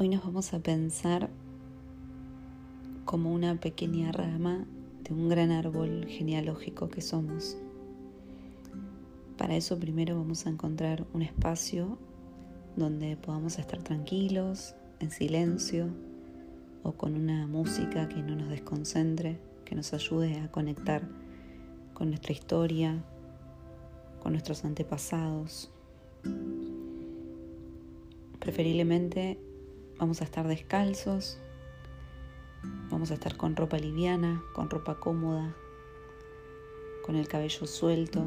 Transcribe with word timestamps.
Hoy 0.00 0.08
nos 0.08 0.24
vamos 0.24 0.54
a 0.54 0.60
pensar 0.60 1.28
como 3.04 3.34
una 3.34 3.60
pequeña 3.60 4.10
rama 4.12 4.64
de 5.04 5.12
un 5.12 5.28
gran 5.28 5.50
árbol 5.50 6.06
genealógico 6.08 6.88
que 6.88 7.02
somos. 7.02 7.58
Para 9.36 9.56
eso 9.56 9.78
primero 9.78 10.16
vamos 10.16 10.46
a 10.46 10.48
encontrar 10.48 11.06
un 11.12 11.20
espacio 11.20 11.98
donde 12.76 13.18
podamos 13.18 13.58
estar 13.58 13.82
tranquilos, 13.82 14.74
en 15.00 15.10
silencio 15.10 15.90
o 16.82 16.92
con 16.92 17.14
una 17.14 17.46
música 17.46 18.08
que 18.08 18.22
no 18.22 18.36
nos 18.36 18.48
desconcentre, 18.48 19.38
que 19.66 19.74
nos 19.74 19.92
ayude 19.92 20.40
a 20.40 20.50
conectar 20.50 21.06
con 21.92 22.08
nuestra 22.08 22.32
historia, 22.32 23.04
con 24.22 24.32
nuestros 24.32 24.64
antepasados. 24.64 25.70
Preferiblemente 28.38 29.38
Vamos 30.00 30.22
a 30.22 30.24
estar 30.24 30.48
descalzos, 30.48 31.36
vamos 32.88 33.10
a 33.10 33.14
estar 33.14 33.36
con 33.36 33.54
ropa 33.54 33.76
liviana, 33.76 34.42
con 34.54 34.70
ropa 34.70 34.98
cómoda, 34.98 35.54
con 37.04 37.16
el 37.16 37.28
cabello 37.28 37.66
suelto, 37.66 38.24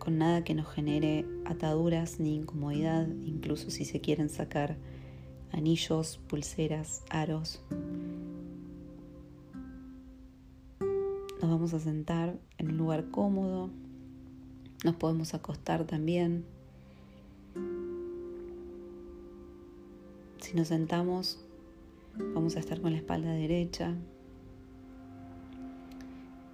con 0.00 0.18
nada 0.18 0.42
que 0.42 0.56
nos 0.56 0.68
genere 0.68 1.24
ataduras 1.44 2.18
ni 2.18 2.34
incomodidad, 2.34 3.06
incluso 3.06 3.70
si 3.70 3.84
se 3.84 4.00
quieren 4.00 4.28
sacar 4.28 4.78
anillos, 5.52 6.18
pulseras, 6.26 7.04
aros. 7.08 7.62
Nos 11.40 11.50
vamos 11.50 11.72
a 11.72 11.78
sentar 11.78 12.36
en 12.58 12.72
un 12.72 12.78
lugar 12.78 13.12
cómodo, 13.12 13.70
nos 14.84 14.96
podemos 14.96 15.34
acostar 15.34 15.84
también 15.84 16.44
Si 20.44 20.54
nos 20.54 20.68
sentamos, 20.68 21.38
vamos 22.34 22.56
a 22.56 22.60
estar 22.60 22.78
con 22.82 22.92
la 22.92 22.98
espalda 22.98 23.32
derecha, 23.32 23.94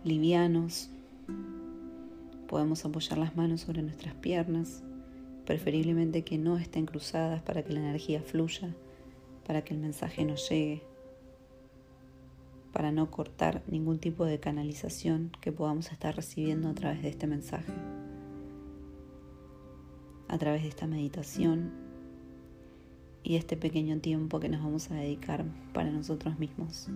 livianos. 0.04 0.90
Podemos 2.46 2.84
apoyar 2.84 3.18
las 3.18 3.34
manos 3.34 3.62
sobre 3.62 3.82
nuestras 3.82 4.14
piernas, 4.14 4.84
preferiblemente 5.44 6.22
que 6.22 6.38
no 6.38 6.56
estén 6.56 6.86
cruzadas 6.86 7.42
para 7.42 7.64
que 7.64 7.72
la 7.72 7.80
energía 7.80 8.22
fluya, 8.22 8.76
para 9.44 9.64
que 9.64 9.74
el 9.74 9.80
mensaje 9.80 10.24
nos 10.24 10.48
llegue, 10.48 10.84
para 12.72 12.92
no 12.92 13.10
cortar 13.10 13.64
ningún 13.66 13.98
tipo 13.98 14.24
de 14.24 14.38
canalización 14.38 15.32
que 15.40 15.50
podamos 15.50 15.90
estar 15.90 16.14
recibiendo 16.14 16.68
a 16.68 16.74
través 16.74 17.02
de 17.02 17.08
este 17.08 17.26
mensaje. 17.26 17.72
A 20.28 20.38
través 20.38 20.62
de 20.62 20.68
esta 20.68 20.86
meditación 20.86 21.79
y 23.22 23.36
este 23.36 23.56
pequeño 23.56 23.98
tiempo 24.00 24.40
que 24.40 24.48
nos 24.48 24.62
vamos 24.62 24.90
a 24.90 24.94
dedicar 24.94 25.44
para 25.72 25.90
nosotros 25.90 26.38
mismos. 26.38 26.88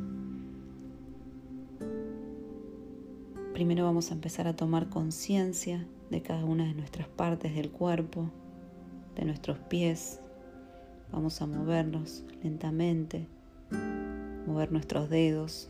Primero 3.53 3.85
vamos 3.85 4.11
a 4.11 4.15
empezar 4.15 4.49
a 4.49 4.57
tomar 4.57 4.89
conciencia 4.89 5.87
de 6.11 6.23
cada 6.23 6.45
una 6.45 6.65
de 6.65 6.75
nuestras 6.75 7.07
partes 7.07 7.55
del 7.55 7.71
cuerpo, 7.71 8.31
de 9.15 9.25
nuestros 9.25 9.59
pies. 9.59 10.21
Vamos 11.13 11.41
a 11.41 11.47
movernos 11.47 12.25
lentamente, 12.43 13.29
mover 14.47 14.73
nuestros 14.73 15.09
dedos, 15.09 15.69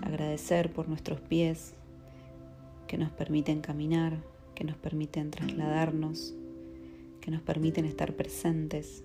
agradecer 0.00 0.72
por 0.72 0.88
nuestros 0.88 1.20
pies 1.20 1.74
que 2.86 2.96
nos 2.96 3.10
permiten 3.10 3.60
caminar, 3.60 4.16
que 4.54 4.64
nos 4.64 4.76
permiten 4.76 5.30
trasladarnos, 5.30 6.34
que 7.20 7.30
nos 7.30 7.42
permiten 7.42 7.84
estar 7.84 8.14
presentes 8.14 9.03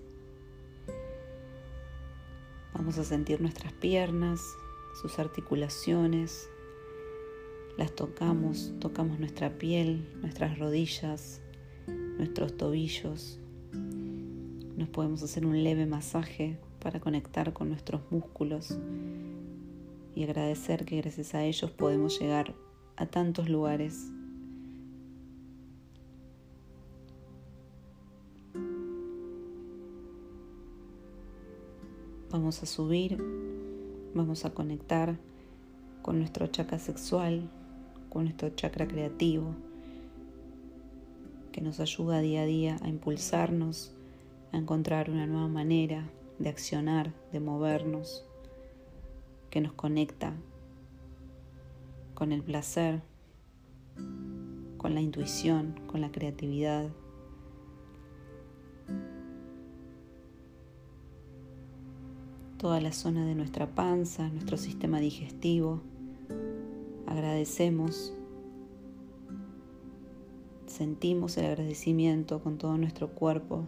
Vamos 2.74 2.98
a 2.98 3.04
sentir 3.04 3.40
nuestras 3.40 3.72
piernas, 3.72 4.40
sus 5.00 5.18
articulaciones. 5.18 6.48
Las 7.76 7.92
tocamos, 7.94 8.72
tocamos 8.78 9.18
nuestra 9.18 9.58
piel, 9.58 10.08
nuestras 10.20 10.58
rodillas, 10.58 11.40
nuestros 12.16 12.56
tobillos. 12.56 13.38
Nos 13.72 14.88
podemos 14.88 15.22
hacer 15.22 15.44
un 15.44 15.62
leve 15.62 15.86
masaje 15.86 16.58
para 16.80 17.00
conectar 17.00 17.52
con 17.52 17.68
nuestros 17.68 18.02
músculos 18.10 18.78
y 20.14 20.24
agradecer 20.24 20.84
que 20.84 20.96
gracias 20.98 21.34
a 21.34 21.44
ellos 21.44 21.70
podemos 21.70 22.18
llegar 22.20 22.54
a 22.96 23.06
tantos 23.06 23.48
lugares 23.48 24.10
Vamos 32.30 32.62
a 32.62 32.66
subir, 32.66 33.18
vamos 34.14 34.44
a 34.44 34.54
conectar 34.54 35.18
con 36.00 36.20
nuestro 36.20 36.46
chakra 36.46 36.78
sexual, 36.78 37.50
con 38.08 38.22
nuestro 38.22 38.50
chakra 38.50 38.86
creativo, 38.86 39.56
que 41.50 41.60
nos 41.60 41.80
ayuda 41.80 42.20
día 42.20 42.42
a 42.42 42.46
día 42.46 42.76
a 42.82 42.88
impulsarnos, 42.88 43.92
a 44.52 44.58
encontrar 44.58 45.10
una 45.10 45.26
nueva 45.26 45.48
manera 45.48 46.08
de 46.38 46.48
accionar, 46.50 47.12
de 47.32 47.40
movernos, 47.40 48.24
que 49.50 49.60
nos 49.60 49.72
conecta 49.72 50.32
con 52.14 52.30
el 52.30 52.44
placer, 52.44 53.02
con 54.76 54.94
la 54.94 55.00
intuición, 55.00 55.80
con 55.88 56.00
la 56.00 56.12
creatividad. 56.12 56.90
Toda 62.60 62.78
la 62.82 62.92
zona 62.92 63.24
de 63.24 63.34
nuestra 63.34 63.74
panza, 63.74 64.28
nuestro 64.28 64.58
sistema 64.58 65.00
digestivo. 65.00 65.80
Agradecemos, 67.06 68.12
sentimos 70.66 71.38
el 71.38 71.46
agradecimiento 71.46 72.42
con 72.42 72.58
todo 72.58 72.76
nuestro 72.76 73.08
cuerpo, 73.08 73.64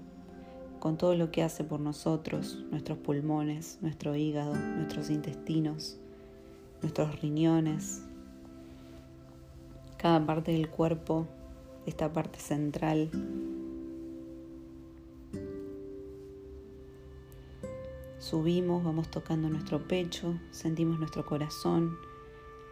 con 0.78 0.98
todo 0.98 1.14
lo 1.14 1.30
que 1.30 1.42
hace 1.42 1.64
por 1.64 1.80
nosotros, 1.80 2.66
nuestros 2.70 2.98
pulmones, 2.98 3.78
nuestro 3.80 4.14
hígado, 4.14 4.54
nuestros 4.54 5.08
intestinos, 5.08 5.98
nuestros 6.82 7.18
riñones, 7.22 8.02
cada 9.96 10.26
parte 10.26 10.52
del 10.52 10.68
cuerpo, 10.68 11.26
esta 11.86 12.12
parte 12.12 12.40
central 12.40 13.08
Subimos, 18.22 18.84
vamos 18.84 19.10
tocando 19.10 19.48
nuestro 19.48 19.88
pecho, 19.88 20.38
sentimos 20.52 20.96
nuestro 21.00 21.26
corazón, 21.26 21.98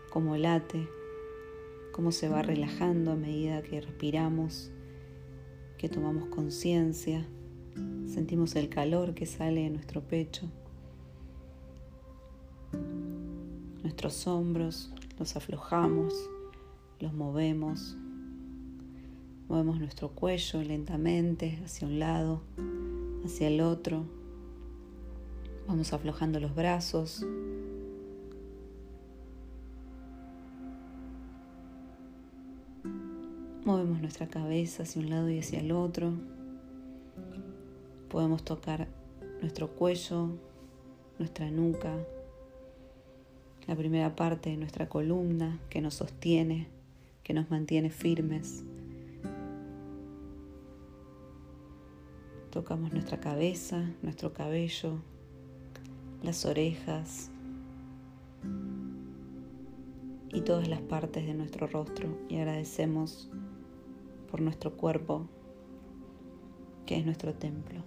cómo 0.08 0.36
late, 0.36 0.88
cómo 1.90 2.12
se 2.12 2.28
va 2.28 2.40
relajando 2.40 3.10
a 3.10 3.16
medida 3.16 3.60
que 3.60 3.80
respiramos, 3.80 4.70
que 5.76 5.88
tomamos 5.88 6.28
conciencia, 6.28 7.26
sentimos 8.06 8.54
el 8.54 8.68
calor 8.68 9.12
que 9.12 9.26
sale 9.26 9.62
de 9.62 9.70
nuestro 9.70 10.02
pecho. 10.02 10.48
Nuestros 13.82 14.28
hombros 14.28 14.92
los 15.18 15.34
aflojamos, 15.34 16.14
los 17.00 17.12
movemos, 17.12 17.96
movemos 19.48 19.80
nuestro 19.80 20.10
cuello 20.10 20.62
lentamente 20.62 21.58
hacia 21.64 21.88
un 21.88 21.98
lado, 21.98 22.40
hacia 23.24 23.48
el 23.48 23.60
otro 23.62 24.19
Vamos 25.70 25.92
aflojando 25.92 26.40
los 26.40 26.52
brazos. 26.52 27.24
Movemos 33.64 34.00
nuestra 34.00 34.26
cabeza 34.26 34.82
hacia 34.82 35.00
un 35.00 35.10
lado 35.10 35.30
y 35.30 35.38
hacia 35.38 35.60
el 35.60 35.70
otro. 35.70 36.10
Podemos 38.08 38.44
tocar 38.44 38.88
nuestro 39.40 39.68
cuello, 39.68 40.30
nuestra 41.20 41.48
nuca, 41.52 41.96
la 43.68 43.76
primera 43.76 44.16
parte 44.16 44.50
de 44.50 44.56
nuestra 44.56 44.88
columna 44.88 45.60
que 45.70 45.80
nos 45.80 45.94
sostiene, 45.94 46.66
que 47.22 47.32
nos 47.32 47.48
mantiene 47.48 47.90
firmes. 47.90 48.64
Tocamos 52.50 52.92
nuestra 52.92 53.20
cabeza, 53.20 53.88
nuestro 54.02 54.32
cabello, 54.32 54.98
las 56.22 56.44
orejas 56.44 57.30
y 60.32 60.42
todas 60.42 60.68
las 60.68 60.80
partes 60.80 61.26
de 61.26 61.34
nuestro 61.34 61.66
rostro 61.66 62.08
y 62.28 62.36
agradecemos 62.36 63.30
por 64.30 64.40
nuestro 64.40 64.76
cuerpo 64.76 65.28
que 66.86 66.98
es 66.98 67.04
nuestro 67.04 67.34
templo. 67.34 67.82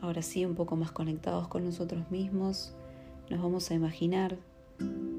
Ahora 0.00 0.22
sí, 0.22 0.44
un 0.44 0.54
poco 0.54 0.76
más 0.76 0.92
conectados 0.92 1.48
con 1.48 1.64
nosotros 1.64 2.10
mismos, 2.12 2.72
nos 3.28 3.42
vamos 3.42 3.70
a 3.70 3.74
imaginar 3.74 4.38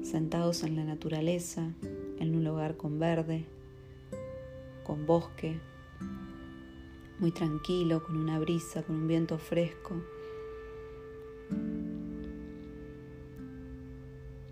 sentados 0.02 0.62
en 0.62 0.76
la 0.76 0.84
naturaleza, 0.84 1.74
en 2.18 2.34
un 2.34 2.42
lugar 2.42 2.78
con 2.78 2.98
verde, 2.98 3.44
con 4.88 5.04
bosque, 5.04 5.60
muy 7.18 7.30
tranquilo, 7.30 8.02
con 8.02 8.16
una 8.16 8.38
brisa, 8.38 8.82
con 8.82 8.96
un 8.96 9.06
viento 9.06 9.36
fresco. 9.36 9.96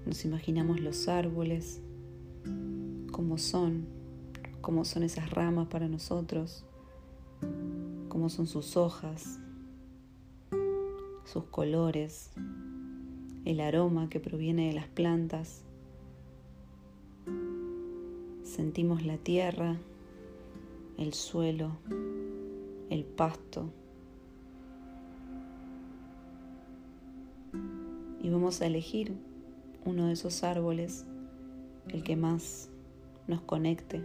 Nos 0.05 0.27
imaginamos 0.27 0.79
los 0.81 1.09
árboles, 1.09 1.81
cómo 3.13 3.39
son, 3.39 3.87
cómo 4.61 4.85
son 4.85 5.05
esas 5.05 5.31
ramas 5.31 5.69
para 5.69 5.89
nosotros, 5.89 6.67
cómo 8.11 8.29
son 8.29 8.47
sus 8.47 8.77
hojas, 8.77 9.41
sus 11.25 11.45
colores, 11.45 12.33
el 13.47 13.61
aroma 13.61 14.11
que 14.11 14.21
proviene 14.21 14.67
de 14.67 14.75
las 14.75 14.87
plantas. 14.87 15.65
Sentimos 18.43 19.03
la 19.03 19.17
tierra, 19.17 19.79
el 20.99 21.13
suelo, 21.15 21.73
el 22.91 23.05
pasto. 23.05 23.71
Y 28.23 28.31
vamos 28.31 28.61
a 28.61 28.67
elegir 28.67 29.15
uno 29.85 30.07
de 30.07 30.15
esos 30.15 30.43
árboles, 30.43 31.05
el 31.89 32.03
que 32.03 32.17
más 32.17 32.69
nos 33.29 33.41
conecte, 33.43 34.03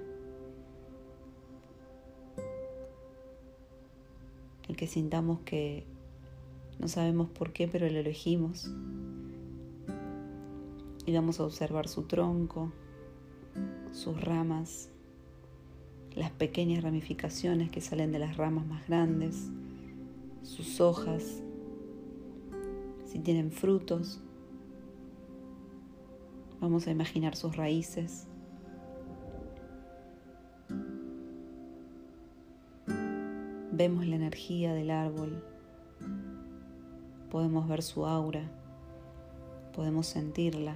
el 4.67 4.75
que 4.75 4.87
sintamos 4.87 5.39
que 5.41 5.85
no 6.79 6.87
sabemos 6.87 7.29
por 7.29 7.51
qué, 7.51 7.67
pero 7.67 7.89
lo 7.89 7.99
elegimos. 7.99 8.71
Y 11.05 11.13
vamos 11.13 11.39
a 11.39 11.43
observar 11.43 11.87
su 11.87 12.03
tronco, 12.03 12.71
sus 13.91 14.21
ramas, 14.21 14.90
las 16.15 16.31
pequeñas 16.31 16.83
ramificaciones 16.83 17.69
que 17.69 17.81
salen 17.81 18.11
de 18.11 18.19
las 18.19 18.37
ramas 18.37 18.65
más 18.65 18.87
grandes, 18.87 19.49
sus 20.43 20.81
hojas, 20.81 21.41
si 23.05 23.19
tienen 23.19 23.51
frutos. 23.51 24.21
Vamos 26.59 26.87
a 26.87 26.91
imaginar 26.91 27.35
sus 27.35 27.55
raíces. 27.55 28.27
Vemos 33.71 34.05
la 34.05 34.15
energía 34.15 34.73
del 34.73 34.91
árbol 34.91 35.43
podemos 37.31 37.67
ver 37.67 37.81
su 37.81 38.05
aura, 38.05 38.43
podemos 39.73 40.05
sentirla. 40.05 40.75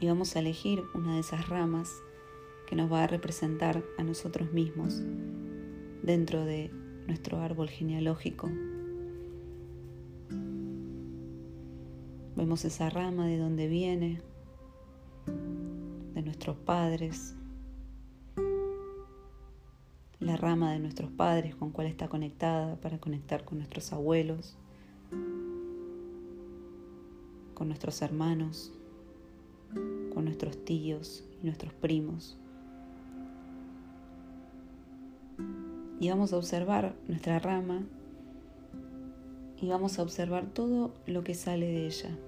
Y 0.00 0.06
vamos 0.06 0.36
a 0.36 0.38
elegir 0.38 0.82
una 0.94 1.14
de 1.14 1.20
esas 1.20 1.48
ramas 1.48 1.92
que 2.68 2.76
nos 2.76 2.92
va 2.92 3.04
a 3.04 3.06
representar 3.06 3.82
a 3.96 4.04
nosotros 4.04 4.52
mismos 4.52 5.02
dentro 6.02 6.44
de 6.44 6.70
nuestro 7.06 7.38
árbol 7.38 7.68
genealógico. 7.68 8.50
Vemos 12.36 12.64
esa 12.64 12.90
rama 12.90 13.26
de 13.26 13.38
donde 13.38 13.66
viene, 13.66 14.20
de 16.14 16.22
nuestros 16.22 16.56
padres, 16.56 17.34
la 20.20 20.36
rama 20.36 20.72
de 20.72 20.78
nuestros 20.78 21.10
padres 21.10 21.56
con 21.56 21.70
cuál 21.70 21.86
está 21.86 22.08
conectada 22.08 22.76
para 22.80 22.98
conectar 22.98 23.44
con 23.44 23.58
nuestros 23.58 23.92
abuelos, 23.92 24.56
con 27.54 27.66
nuestros 27.68 28.02
hermanos, 28.02 28.72
con 30.18 30.24
nuestros 30.24 30.64
tíos 30.64 31.22
y 31.40 31.44
nuestros 31.44 31.72
primos. 31.74 32.36
Y 36.00 36.08
vamos 36.08 36.32
a 36.32 36.38
observar 36.38 36.96
nuestra 37.06 37.38
rama 37.38 37.86
y 39.62 39.68
vamos 39.68 39.96
a 39.96 40.02
observar 40.02 40.46
todo 40.46 40.92
lo 41.06 41.22
que 41.22 41.34
sale 41.34 41.66
de 41.66 41.86
ella. 41.86 42.18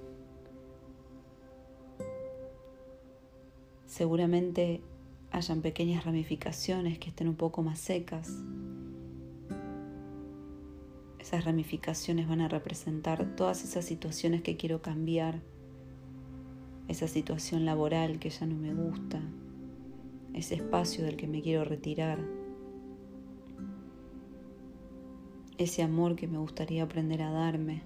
Seguramente 3.87 4.81
hayan 5.33 5.61
pequeñas 5.61 6.05
ramificaciones 6.05 7.01
que 7.01 7.09
estén 7.09 7.27
un 7.27 7.35
poco 7.35 7.65
más 7.65 7.81
secas. 7.81 8.31
Esas 11.19 11.45
ramificaciones 11.45 12.29
van 12.29 12.41
a 12.41 12.47
representar 12.47 13.35
todas 13.35 13.65
esas 13.65 13.85
situaciones 13.85 14.43
que 14.43 14.57
quiero 14.57 14.81
cambiar, 14.81 15.43
esa 16.91 17.09
situación 17.09 17.65
laboral 17.65 18.19
que 18.19 18.31
ya 18.31 18.47
no 18.47 18.57
me 18.57 18.75
gusta, 18.75 19.21
ese 20.35 20.57
espacio 20.57 21.05
del 21.05 21.17
que 21.17 21.27
me 21.27 21.41
quiero 21.41 21.65
retirar, 21.65 22.19
ese 25.57 25.83
amor 25.83 26.17
que 26.17 26.27
me 26.27 26.39
gustaría 26.39 26.83
aprender 26.83 27.23
a 27.23 27.31
darme. 27.31 27.83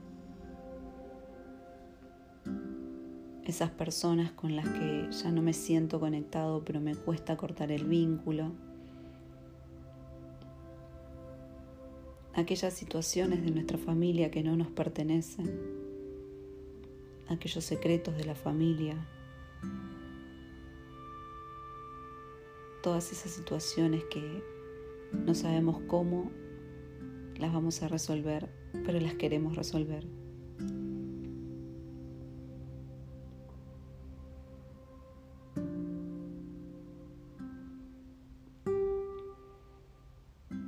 esas 3.46 3.70
personas 3.70 4.32
con 4.32 4.56
las 4.56 4.66
que 4.66 5.08
ya 5.10 5.30
no 5.30 5.42
me 5.42 5.52
siento 5.52 6.00
conectado, 6.00 6.64
pero 6.64 6.80
me 6.80 6.94
cuesta 6.94 7.36
cortar 7.36 7.70
el 7.70 7.84
vínculo. 7.84 8.52
Aquellas 12.34 12.72
situaciones 12.72 13.44
de 13.44 13.50
nuestra 13.50 13.78
familia 13.78 14.30
que 14.30 14.42
no 14.42 14.56
nos 14.56 14.68
pertenecen, 14.68 15.83
aquellos 17.28 17.64
secretos 17.64 18.16
de 18.16 18.24
la 18.24 18.34
familia, 18.34 18.96
todas 22.82 23.10
esas 23.12 23.32
situaciones 23.32 24.04
que 24.04 24.42
no 25.12 25.34
sabemos 25.34 25.80
cómo 25.86 26.30
las 27.36 27.52
vamos 27.52 27.82
a 27.82 27.88
resolver, 27.88 28.48
pero 28.84 29.00
las 29.00 29.14
queremos 29.14 29.56
resolver. 29.56 30.06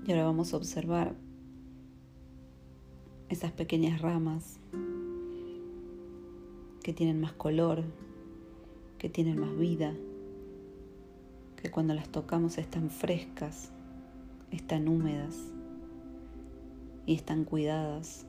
Y 0.07 0.13
ahora 0.13 0.25
vamos 0.25 0.55
a 0.55 0.57
observar 0.57 1.17
esas 3.29 3.51
pequeñas 3.51 4.01
ramas 4.01 4.61
que 6.87 6.93
tienen 6.93 7.21
más 7.21 7.33
color, 7.33 7.83
que 8.97 9.09
tienen 9.09 9.41
más 9.41 9.59
vida, 9.59 9.93
que 11.61 11.69
cuando 11.69 11.95
las 11.95 12.09
tocamos 12.09 12.59
están 12.59 12.91
frescas, 12.91 13.73
están 14.53 14.87
húmedas 14.87 15.35
y 17.05 17.17
están 17.17 17.43
cuidadas, 17.43 18.25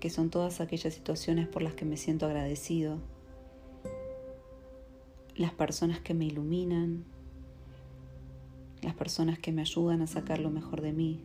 que 0.00 0.10
son 0.10 0.30
todas 0.30 0.60
aquellas 0.60 0.92
situaciones 0.92 1.46
por 1.46 1.62
las 1.62 1.74
que 1.74 1.84
me 1.84 1.96
siento 1.96 2.26
agradecido, 2.26 2.98
las 5.36 5.52
personas 5.52 6.00
que 6.00 6.14
me 6.14 6.24
iluminan, 6.24 7.04
las 8.80 8.94
personas 8.94 9.38
que 9.38 9.52
me 9.52 9.60
ayudan 9.60 10.02
a 10.02 10.08
sacar 10.08 10.40
lo 10.40 10.50
mejor 10.50 10.80
de 10.80 10.92
mí, 10.92 11.20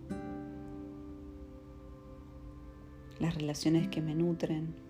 las 3.20 3.34
relaciones 3.34 3.88
que 3.88 4.04
me 4.04 4.14
nutren, 4.14 4.86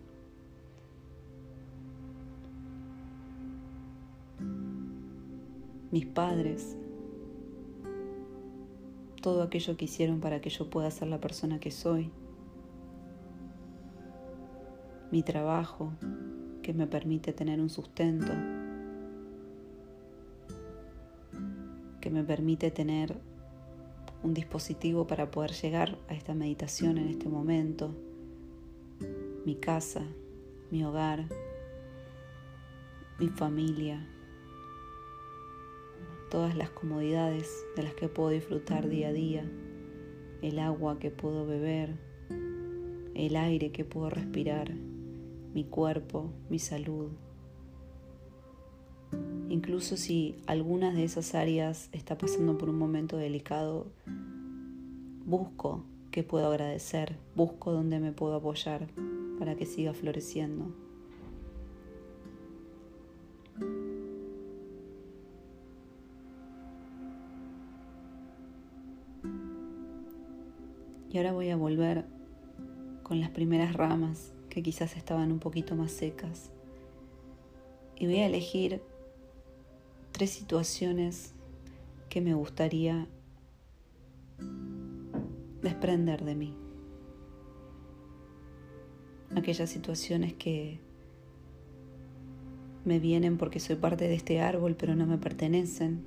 mis 5.92 6.06
padres, 6.06 6.76
todo 9.22 9.42
aquello 9.44 9.78
que 9.78 9.86
hicieron 9.86 10.20
para 10.20 10.42
que 10.42 10.50
yo 10.50 10.70
pueda 10.70 10.92
ser 10.92 11.08
la 11.08 11.20
persona 11.20 11.60
que 11.60 11.72
soy, 11.72 12.12
mi 15.12 15.24
trabajo 15.24 15.94
que 16.62 16.74
me 16.74 16.88
permite 16.88 17.32
tener 17.34 17.62
un 17.62 17.70
sustento, 17.70 18.34
que 22.02 22.10
me 22.10 22.24
permite 22.24 22.72
tener 22.72 23.20
un 24.24 24.34
dispositivo 24.34 25.08
para 25.08 25.32
poder 25.32 25.52
llegar 25.52 25.98
a 26.10 26.14
esta 26.14 26.34
meditación 26.34 26.98
en 26.98 27.08
este 27.08 27.30
momento, 27.30 27.96
mi 29.46 29.56
casa, 29.56 30.04
mi 30.72 30.84
hogar, 30.84 31.26
mi 33.20 33.30
familia, 33.30 34.06
todas 36.30 36.56
las 36.56 36.70
comodidades 36.70 37.66
de 37.76 37.84
las 37.84 37.94
que 37.94 38.10
puedo 38.10 38.30
disfrutar 38.30 38.90
día 38.90 39.10
a 39.10 39.14
día, 39.14 39.50
el 40.42 40.60
agua 40.60 41.00
que 41.00 41.12
puedo 41.12 41.46
beber, 41.46 41.96
el 43.16 43.36
aire 43.36 43.72
que 43.72 43.86
puedo 43.86 44.10
respirar, 44.10 44.74
mi 45.54 45.64
cuerpo, 45.64 46.32
mi 46.50 46.60
salud. 46.60 47.10
Incluso 49.50 49.96
si 49.96 50.36
algunas 50.46 50.94
de 50.96 51.06
esas 51.06 51.34
áreas 51.34 51.90
está 51.94 52.18
pasando 52.18 52.58
por 52.58 52.70
un 52.70 52.78
momento 52.78 53.18
delicado, 53.18 53.88
busco 55.26 55.84
qué 56.12 56.24
puedo 56.24 56.48
agradecer, 56.48 57.16
busco 57.36 57.72
dónde 57.72 58.00
me 58.00 58.12
puedo 58.12 58.36
apoyar 58.36 58.88
para 59.40 59.56
que 59.56 59.66
siga 59.66 59.94
floreciendo. 59.94 60.87
Y 71.18 71.20
ahora 71.20 71.34
voy 71.34 71.50
a 71.50 71.56
volver 71.56 72.06
con 73.02 73.20
las 73.20 73.32
primeras 73.32 73.74
ramas 73.74 74.34
que 74.52 74.62
quizás 74.62 74.96
estaban 74.96 75.32
un 75.32 75.40
poquito 75.40 75.76
más 75.76 75.92
secas. 75.92 76.52
Y 77.96 78.06
voy 78.06 78.18
a 78.18 78.28
elegir 78.28 78.84
tres 80.12 80.30
situaciones 80.30 81.34
que 82.08 82.22
me 82.22 82.36
gustaría 82.36 83.08
desprender 85.64 86.24
de 86.24 86.36
mí. 86.36 86.56
Aquellas 89.36 89.72
situaciones 89.72 90.36
que 90.36 90.80
me 92.86 93.00
vienen 93.00 93.40
porque 93.40 93.60
soy 93.60 93.78
parte 93.78 94.08
de 94.08 94.14
este 94.14 94.40
árbol 94.40 94.76
pero 94.76 94.96
no 94.96 95.08
me 95.08 95.18
pertenecen. 95.18 96.06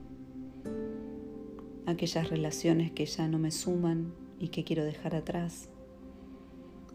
Aquellas 1.87 2.31
relaciones 2.31 2.93
que 2.93 3.07
ya 3.07 3.27
no 3.27 3.41
me 3.41 3.51
suman 3.51 4.20
y 4.41 4.49
que 4.49 4.65
quiero 4.65 4.85
dejar 4.85 5.15
atrás. 5.15 5.69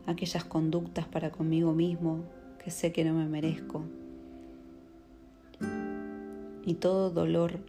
Aquellas 0.08 0.44
conductas 0.44 1.08
para 1.08 1.32
conmigo 1.32 1.74
mismo 1.74 2.26
que 2.62 2.72
sé 2.72 2.92
que 2.92 3.06
no 3.06 3.14
me 3.14 3.28
merezco. 3.28 3.84
Y 6.66 6.74
todo 6.74 7.12
dolor 7.12 7.60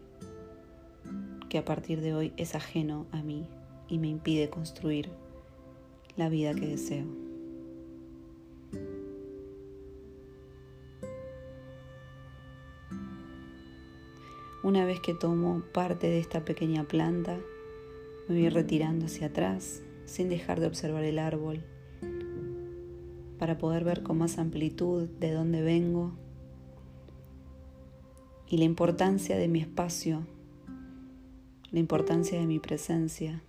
que 1.50 1.58
a 1.58 1.64
partir 1.64 2.00
de 2.00 2.14
hoy 2.14 2.32
es 2.38 2.54
ajeno 2.54 3.06
a 3.12 3.22
mí 3.22 3.46
y 3.88 3.98
me 3.98 4.08
impide 4.08 4.48
construir 4.48 5.10
la 6.16 6.30
vida 6.30 6.54
que 6.54 6.66
deseo. 6.66 7.04
Una 14.62 14.84
vez 14.84 14.98
que 15.00 15.14
tomo 15.14 15.62
parte 15.72 16.08
de 16.08 16.18
esta 16.18 16.44
pequeña 16.44 16.84
planta, 16.84 17.38
me 18.28 18.40
voy 18.40 18.48
retirando 18.48 19.06
hacia 19.06 19.28
atrás 19.28 19.82
sin 20.04 20.28
dejar 20.28 20.60
de 20.60 20.66
observar 20.66 21.04
el 21.04 21.18
árbol 21.18 21.62
para 23.38 23.58
poder 23.58 23.84
ver 23.84 24.02
con 24.02 24.18
más 24.18 24.38
amplitud 24.38 25.08
de 25.20 25.30
dónde 25.32 25.62
vengo 25.62 26.12
y 28.48 28.58
la 28.58 28.64
importancia 28.64 29.36
de 29.36 29.48
mi 29.48 29.60
espacio, 29.60 30.22
la 31.70 31.78
importancia 31.78 32.38
de 32.38 32.46
mi 32.46 32.58
presencia, 32.58 33.42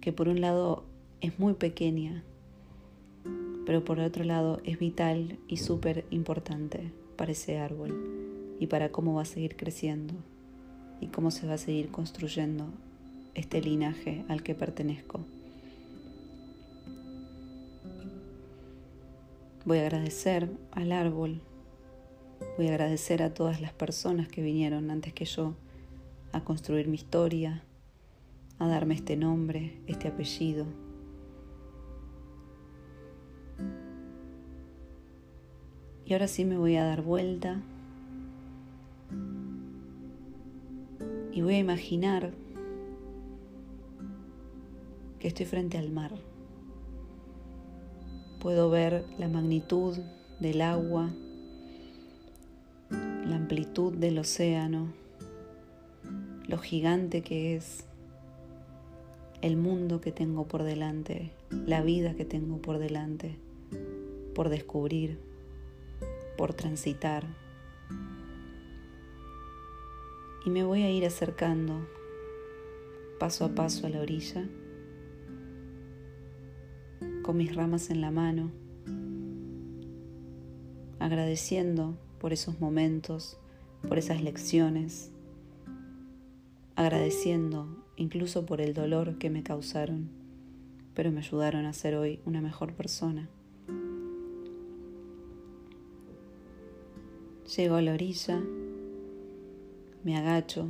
que 0.00 0.12
por 0.12 0.28
un 0.28 0.40
lado 0.40 0.84
es 1.20 1.38
muy 1.38 1.54
pequeña, 1.54 2.24
pero 3.66 3.84
por 3.84 4.00
otro 4.00 4.24
lado 4.24 4.60
es 4.64 4.78
vital 4.78 5.38
y 5.46 5.58
súper 5.58 6.04
importante 6.10 6.92
para 7.16 7.32
ese 7.32 7.58
árbol 7.58 8.56
y 8.58 8.66
para 8.68 8.90
cómo 8.90 9.14
va 9.14 9.22
a 9.22 9.26
seguir 9.26 9.56
creciendo 9.56 10.14
y 11.02 11.08
cómo 11.08 11.32
se 11.32 11.48
va 11.48 11.54
a 11.54 11.58
seguir 11.58 11.90
construyendo 11.90 12.66
este 13.34 13.60
linaje 13.60 14.24
al 14.28 14.44
que 14.44 14.54
pertenezco. 14.54 15.20
Voy 19.64 19.78
a 19.78 19.82
agradecer 19.82 20.48
al 20.70 20.92
árbol, 20.92 21.40
voy 22.56 22.68
a 22.68 22.70
agradecer 22.70 23.22
a 23.22 23.34
todas 23.34 23.60
las 23.60 23.72
personas 23.72 24.28
que 24.28 24.42
vinieron 24.42 24.90
antes 24.92 25.12
que 25.12 25.24
yo 25.24 25.54
a 26.32 26.44
construir 26.44 26.86
mi 26.86 26.94
historia, 26.94 27.64
a 28.60 28.68
darme 28.68 28.94
este 28.94 29.16
nombre, 29.16 29.80
este 29.88 30.06
apellido. 30.06 30.66
Y 36.06 36.12
ahora 36.12 36.28
sí 36.28 36.44
me 36.44 36.58
voy 36.58 36.76
a 36.76 36.84
dar 36.84 37.02
vuelta 37.02 37.60
y 41.32 41.40
voy 41.40 41.54
a 41.54 41.58
imaginar 41.58 42.32
que 45.18 45.28
estoy 45.28 45.46
frente 45.46 45.78
al 45.78 45.90
mar. 45.90 46.12
Puedo 48.40 48.70
ver 48.70 49.04
la 49.18 49.28
magnitud 49.28 49.98
del 50.40 50.60
agua, 50.60 51.10
la 52.90 53.36
amplitud 53.36 53.94
del 53.94 54.18
océano, 54.18 54.92
lo 56.46 56.58
gigante 56.58 57.22
que 57.22 57.56
es 57.56 57.86
el 59.40 59.56
mundo 59.56 60.00
que 60.00 60.12
tengo 60.12 60.46
por 60.46 60.64
delante, 60.64 61.32
la 61.50 61.82
vida 61.82 62.14
que 62.14 62.24
tengo 62.24 62.58
por 62.58 62.78
delante, 62.78 63.36
por 64.34 64.48
descubrir, 64.48 65.18
por 66.36 66.52
transitar 66.52 67.24
y 70.44 70.50
me 70.50 70.64
voy 70.64 70.82
a 70.82 70.90
ir 70.90 71.06
acercando 71.06 71.86
paso 73.18 73.44
a 73.44 73.54
paso 73.54 73.86
a 73.86 73.90
la 73.90 74.00
orilla 74.00 74.48
con 77.22 77.36
mis 77.36 77.54
ramas 77.54 77.90
en 77.90 78.00
la 78.00 78.10
mano, 78.10 78.50
agradeciendo 80.98 81.96
por 82.18 82.32
esos 82.32 82.60
momentos, 82.60 83.38
por 83.86 83.98
esas 83.98 84.22
lecciones, 84.22 85.12
agradeciendo 86.74 87.84
incluso 87.96 88.44
por 88.44 88.60
el 88.60 88.74
dolor 88.74 89.18
que 89.18 89.30
me 89.30 89.44
causaron, 89.44 90.10
pero 90.94 91.12
me 91.12 91.20
ayudaron 91.20 91.64
a 91.66 91.72
ser 91.72 91.94
hoy 91.94 92.20
una 92.24 92.40
mejor 92.40 92.74
persona. 92.74 93.28
Llego 97.56 97.76
a 97.76 97.82
la 97.82 97.92
orilla 97.92 98.42
me 100.04 100.16
agacho, 100.16 100.68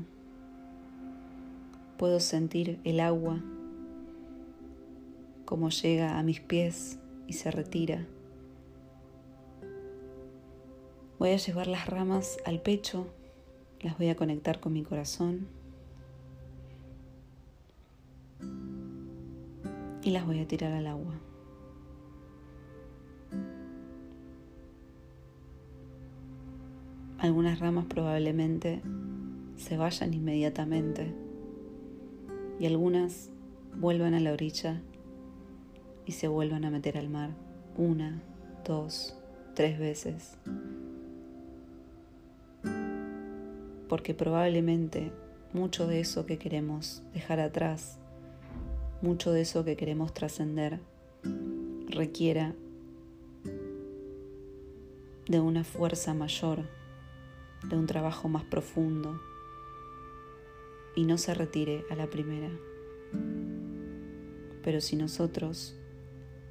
puedo 1.97 2.21
sentir 2.21 2.81
el 2.85 3.01
agua 3.01 3.41
como 5.45 5.71
llega 5.71 6.19
a 6.19 6.23
mis 6.23 6.41
pies 6.41 6.99
y 7.27 7.35
se 7.35 7.51
retira. 7.51 8.07
Voy 11.19 11.31
a 11.31 11.37
llevar 11.37 11.67
las 11.67 11.87
ramas 11.87 12.39
al 12.45 12.61
pecho, 12.61 13.07
las 13.81 13.97
voy 13.97 14.09
a 14.09 14.17
conectar 14.17 14.61
con 14.61 14.73
mi 14.73 14.83
corazón 14.83 15.47
y 20.03 20.11
las 20.11 20.27
voy 20.27 20.41
a 20.41 20.49
tirar 20.49 20.73
al 20.73 20.87
agua. 20.87 21.15
Algunas 27.19 27.61
ramas 27.61 27.85
probablemente 27.85 28.83
se 29.63 29.77
vayan 29.77 30.13
inmediatamente 30.13 31.15
y 32.59 32.67
algunas 32.67 33.31
vuelvan 33.77 34.13
a 34.15 34.21
la 34.21 34.33
orilla 34.33 34.83
y 36.05 36.13
se 36.13 36.27
vuelvan 36.27 36.65
a 36.65 36.71
meter 36.71 36.99
al 36.99 37.09
mar 37.09 37.31
una, 37.77 38.21
dos, 38.65 39.17
tres 39.55 39.79
veces. 39.79 40.37
Porque 43.89 44.15
probablemente 44.15 45.13
mucho 45.53 45.87
de 45.87 46.01
eso 46.01 46.27
que 46.27 46.39
queremos 46.39 47.03
dejar 47.15 47.39
atrás, 47.39 47.99
mucho 49.01 49.31
de 49.31 49.43
eso 49.43 49.65
que 49.65 49.77
queremos 49.77 50.13
trascender, 50.13 50.81
requiera 51.89 52.55
de 55.29 55.41
una 55.41 55.63
fuerza 55.63 56.15
mayor, 56.15 56.65
de 57.69 57.77
un 57.77 57.87
trabajo 57.87 58.29
más 58.29 58.43
profundo, 58.45 59.21
y 60.95 61.05
no 61.05 61.19
se 61.19 61.35
retire 61.35 61.85
a 61.91 61.95
la 61.95 62.09
primera. 62.09 62.51
Pero 64.63 64.81
si 64.81 64.97
nosotros 64.97 65.77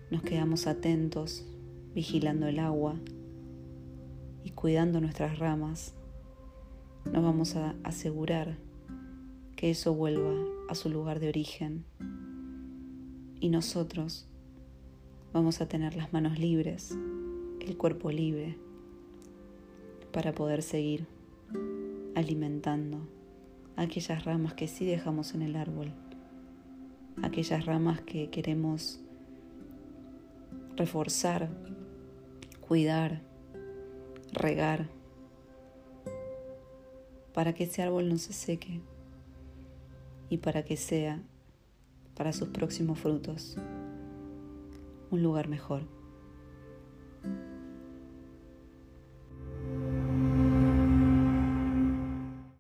nos 0.10 0.22
quedamos 0.24 0.68
atentos, 0.68 1.46
vigilando 1.94 2.48
el 2.48 2.60
agua 2.60 3.00
y 4.44 4.52
cuidando 4.52 5.00
nuestras 5.00 5.40
ramas, 5.40 5.94
nos 7.06 7.24
vamos 7.24 7.56
a 7.56 7.76
asegurar 7.84 8.58
que 9.56 9.72
eso 9.72 9.94
vuelva 9.94 10.34
a 10.70 10.76
su 10.76 10.90
lugar 10.90 11.20
de 11.20 11.30
origen 11.30 11.86
y 13.40 13.50
nosotros 13.50 14.28
vamos 15.34 15.62
a 15.62 15.68
tener 15.68 15.96
las 15.96 16.14
manos 16.14 16.40
libres, 16.40 16.98
el 17.60 17.78
cuerpo 17.78 18.12
libre, 18.12 18.58
para 20.12 20.34
poder 20.34 20.62
seguir 20.62 21.08
alimentando 22.16 23.08
aquellas 23.76 24.26
ramas 24.26 24.54
que 24.54 24.68
sí 24.68 24.86
dejamos 24.86 25.34
en 25.34 25.42
el 25.42 25.56
árbol, 25.56 25.92
aquellas 27.22 27.66
ramas 27.66 28.02
que 28.02 28.30
queremos 28.30 29.00
reforzar, 30.76 31.50
cuidar, 32.60 33.22
regar, 34.32 34.88
para 37.34 37.54
que 37.54 37.64
ese 37.64 37.82
árbol 37.82 38.10
no 38.10 38.18
se 38.18 38.34
seque 38.34 38.82
y 40.30 40.38
para 40.38 40.64
que 40.64 40.78
sea 40.78 41.22
para 42.16 42.34
sus 42.34 42.50
próximos 42.50 43.00
frutos. 43.00 43.58
Un 45.10 45.24
lugar 45.24 45.48
mejor. 45.48 46.01